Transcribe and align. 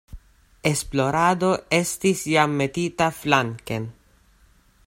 Esplorado 0.69 1.51
estis 1.81 2.25
jam 2.33 2.59
metita 2.63 3.11
flanken. 3.23 3.87